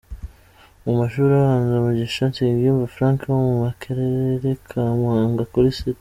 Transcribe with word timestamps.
Mu 0.85 0.91
mashuri 0.99 1.31
abanza, 1.35 1.75
Mugisha 1.85 2.23
Nsengiyumva 2.29 2.91
Frank 2.95 3.19
wo 3.31 3.37
mu 3.45 3.53
Karere 3.83 4.47
ka 4.67 4.83
Muhanga 4.99 5.43
kuri 5.53 5.67
St. 5.77 5.97